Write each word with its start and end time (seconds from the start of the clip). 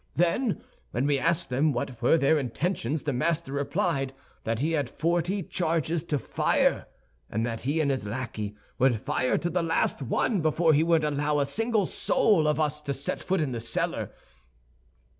Then, 0.15 0.63
when 0.89 1.05
we 1.05 1.19
asked 1.19 1.51
them 1.51 1.73
what 1.73 2.01
were 2.01 2.17
their 2.17 2.39
intentions, 2.39 3.03
the 3.03 3.13
master 3.13 3.53
replied 3.53 4.15
that 4.45 4.59
he 4.59 4.71
had 4.71 4.89
forty 4.89 5.43
charges 5.43 6.03
to 6.05 6.17
fire, 6.17 6.87
and 7.29 7.45
that 7.45 7.61
he 7.61 7.79
and 7.81 7.91
his 7.91 8.03
lackey 8.03 8.55
would 8.79 8.99
fire 8.99 9.37
to 9.37 9.49
the 9.51 9.61
last 9.61 10.01
one 10.01 10.41
before 10.41 10.73
he 10.73 10.81
would 10.81 11.03
allow 11.03 11.37
a 11.37 11.45
single 11.45 11.85
soul 11.85 12.47
of 12.47 12.59
us 12.59 12.81
to 12.81 12.95
set 12.95 13.23
foot 13.23 13.41
in 13.41 13.51
the 13.51 13.59
cellar. 13.59 14.11